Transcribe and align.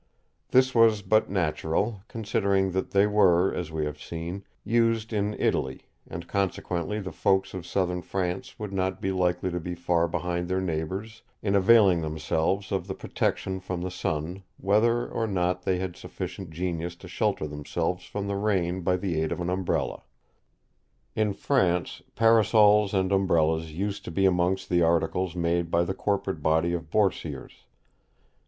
This 0.49 0.73
was 0.73 1.03
but 1.03 1.29
natural, 1.29 2.01
considering 2.07 2.71
that 2.71 2.89
they 2.89 3.05
were, 3.05 3.53
as 3.53 3.71
we 3.71 3.85
have 3.85 4.01
seen, 4.01 4.43
used 4.63 5.13
in 5.13 5.35
Italy, 5.39 5.83
and 6.07 6.27
consequently 6.27 6.99
the 6.99 7.11
folk 7.11 7.53
of 7.53 7.67
southern 7.67 8.01
France 8.01 8.57
would 8.57 8.73
not 8.73 8.99
be 8.99 9.11
likely 9.11 9.51
to 9.51 9.59
be 9.59 9.75
far 9.75 10.07
behind 10.07 10.49
their 10.49 10.59
neighbours 10.59 11.21
in 11.43 11.53
availing 11.53 12.01
themselves 12.01 12.71
of 12.71 12.87
the 12.87 12.95
protection 12.95 13.59
from 13.59 13.81
the 13.83 13.91
sun, 13.91 14.41
whether 14.57 15.05
or 15.07 15.27
no 15.27 15.55
they 15.63 15.77
had 15.77 15.95
sufficient 15.95 16.49
genius 16.49 16.95
to 16.95 17.07
shelter 17.07 17.45
themselves 17.47 18.03
from 18.03 18.25
the 18.25 18.37
rain 18.37 18.81
by 18.81 18.97
the 18.97 19.21
aid 19.21 19.31
of 19.31 19.39
an 19.39 19.51
Umbrella. 19.51 20.01
In 21.15 21.31
France 21.31 22.01
Parasols 22.15 22.95
and 22.95 23.11
Umbrellas 23.11 23.71
used 23.71 24.03
to 24.05 24.09
be 24.09 24.25
amongst 24.25 24.67
the 24.67 24.81
articles 24.81 25.35
made 25.35 25.69
by 25.69 25.83
the 25.83 25.93
corporate 25.93 26.41
body 26.41 26.73
of 26.73 26.89
Boursiers. 26.89 27.65